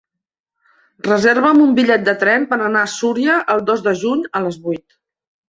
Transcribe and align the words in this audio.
Reserva'm 1.07 1.61
un 1.65 1.75
bitllet 1.81 2.07
de 2.07 2.15
tren 2.23 2.47
per 2.55 2.59
anar 2.69 2.83
a 2.87 2.91
Súria 2.95 3.37
el 3.57 3.63
dos 3.69 3.85
de 3.91 3.95
juny 4.07 4.27
a 4.41 4.45
les 4.49 4.61
vuit. 4.67 4.87